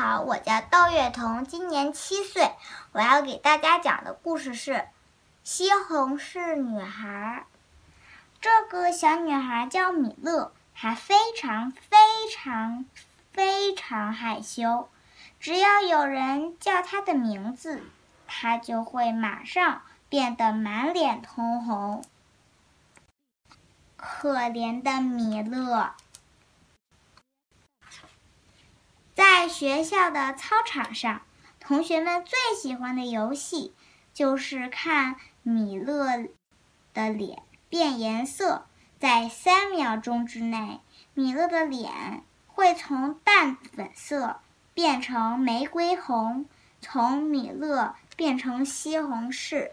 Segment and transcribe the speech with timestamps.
[0.00, 2.52] 好，我叫窦月彤，今年七岁。
[2.92, 4.72] 我要给大家讲的故事是
[5.44, 7.44] 《西红柿女孩》。
[8.40, 11.98] 这个小女孩叫米勒，她非常非
[12.34, 12.86] 常
[13.30, 14.88] 非常害羞。
[15.38, 17.82] 只要有人叫她的名字，
[18.26, 22.02] 她就会马上变得满脸通红。
[23.98, 25.92] 可怜的米勒。
[29.14, 31.20] 在学校的操场上，
[31.60, 33.74] 同学们最喜欢的游戏
[34.14, 36.28] 就是看米勒
[36.94, 38.64] 的脸变颜色。
[38.98, 40.80] 在三秒钟之内，
[41.12, 44.40] 米勒的脸会从淡粉色
[44.72, 46.46] 变成玫瑰红，
[46.80, 49.72] 从米勒变成西红柿。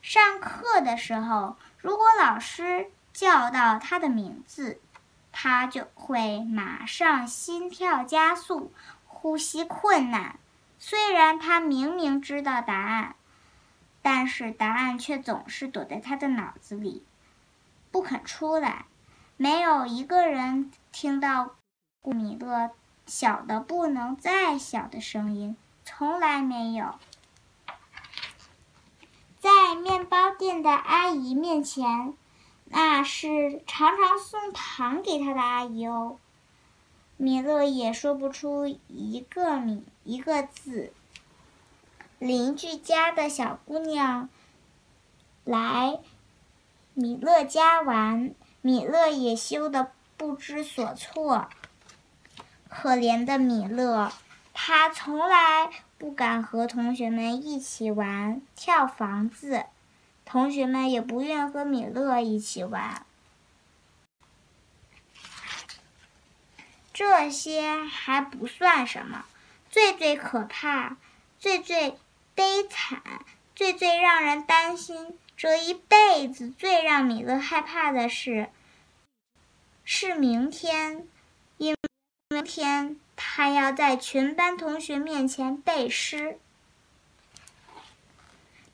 [0.00, 4.80] 上课的时候，如果老师叫到他的名字，
[5.36, 8.72] 他就会马上心跳加速，
[9.04, 10.38] 呼吸困难。
[10.78, 13.16] 虽然他明明知道答案，
[14.00, 17.02] 但是答案却总是躲在他的脑子里，
[17.90, 18.84] 不肯出来。
[19.36, 21.56] 没有一个人听到
[22.02, 22.70] 米勒
[23.04, 26.94] 小的不能再小的声音，从来没有。
[29.40, 32.14] 在面包店的阿姨面前。
[32.76, 36.18] 那是常常送糖给他的阿姨哦。
[37.16, 40.92] 米勒也说不出一个米一个字。
[42.18, 44.28] 邻居家的小姑娘
[45.44, 46.00] 来
[46.94, 51.48] 米勒家玩，米勒也羞得不知所措。
[52.68, 54.10] 可怜的米勒，
[54.52, 59.66] 他从来不敢和同学们一起玩跳房子。
[60.24, 63.04] 同学们也不愿和米勒一起玩。
[66.92, 69.24] 这些还不算什么，
[69.70, 70.96] 最最可怕、
[71.40, 71.98] 最最
[72.34, 73.02] 悲惨、
[73.54, 78.48] 最最让人担心，这一辈子最让米勒害怕的事，
[79.84, 81.06] 是明天，
[81.58, 81.78] 因为
[82.30, 86.38] 明天他要在全班同学面前背诗。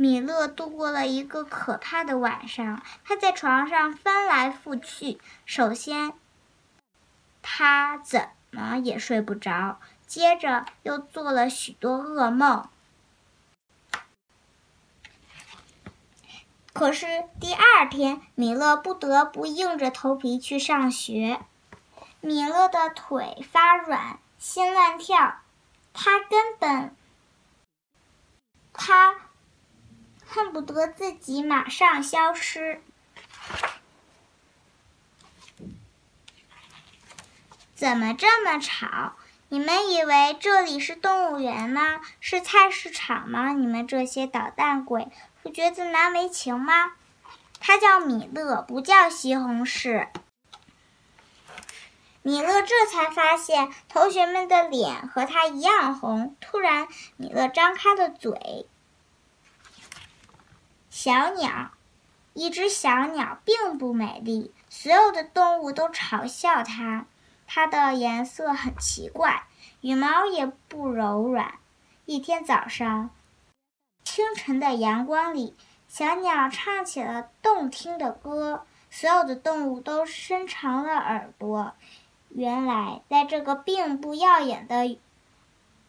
[0.00, 2.80] 米勒度过了一个可怕的晚上。
[3.04, 6.12] 他在床上翻来覆去，首先
[7.42, 12.68] 他怎么也睡不着，接着又做了许多噩梦。
[16.72, 21.40] 可是第二天，米勒不得不硬着头皮去上学。
[22.20, 25.40] 米勒的腿发软，心乱跳，
[25.92, 26.94] 他根本
[28.72, 29.16] 他。
[30.30, 32.80] 恨不得自己马上消失。
[37.76, 39.12] 怎么这么吵？
[39.50, 42.00] 你们以为这里是动物园吗？
[42.18, 43.52] 是菜市场吗？
[43.52, 45.06] 你们这些捣蛋鬼，
[45.44, 46.94] 不觉得难为情吗？
[47.60, 50.08] 他叫米勒，不叫西红柿。
[52.22, 56.36] 米勒这才发现同学们的脸和他一样红。
[56.40, 58.66] 突然，米勒张开了嘴。
[61.00, 61.70] 小鸟，
[62.34, 67.06] 一只小鸟并不美丽，所有的动物都嘲笑它。
[67.46, 69.44] 它的颜色很奇怪，
[69.80, 71.54] 羽毛也不柔软。
[72.04, 73.10] 一天早上，
[74.02, 75.54] 清晨的阳光里，
[75.86, 81.74] 小鸟唱起了动听的歌，所有的动物都伸长了耳朵。
[82.30, 84.98] 原来，在这个并不耀眼的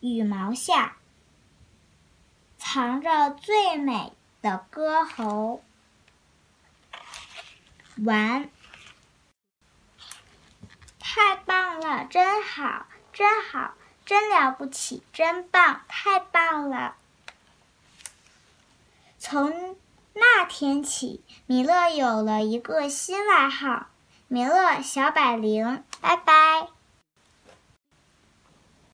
[0.00, 0.98] 羽毛下，
[2.58, 4.12] 藏着最美。
[4.42, 5.62] 的歌喉，
[8.04, 8.48] 完，
[10.98, 13.74] 太棒了，真好，真好，
[14.06, 16.96] 真了不起，真棒，太棒了！
[19.18, 19.76] 从
[20.14, 23.88] 那天起，米勒有了一个新外号——
[24.28, 25.84] 米勒小百灵。
[26.00, 26.68] 拜拜。